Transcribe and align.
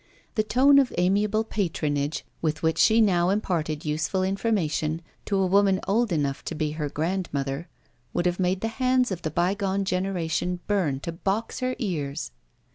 The 0.33 0.41
tone 0.41 0.79
of 0.79 0.91
amiable 0.97 1.43
patronage 1.43 2.25
with 2.41 2.63
which 2.63 2.79
she 2.79 3.01
now 3.01 3.29
imparted 3.29 3.85
useful 3.85 4.23
information 4.23 5.03
to 5.25 5.37
a 5.37 5.45
woman 5.45 5.79
old 5.87 6.11
enough 6.11 6.43
to 6.45 6.55
be 6.55 6.71
her 6.71 6.89
grandmother, 6.89 7.67
would 8.11 8.25
have 8.25 8.39
made 8.39 8.61
the 8.61 8.67
hands 8.81 9.11
of 9.11 9.21
the 9.21 9.29
bygone 9.29 9.85
generation 9.85 10.59
burn 10.65 11.01
to 11.01 11.11
box 11.11 11.59
her 11.59 11.75
ears. 11.77 12.31